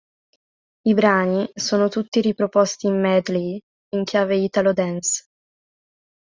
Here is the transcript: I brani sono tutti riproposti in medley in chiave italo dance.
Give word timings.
I 0.87 0.95
brani 0.95 1.47
sono 1.53 1.87
tutti 1.87 2.21
riproposti 2.21 2.87
in 2.87 2.99
medley 2.99 3.61
in 3.93 4.03
chiave 4.03 4.35
italo 4.37 4.73
dance. 4.73 5.25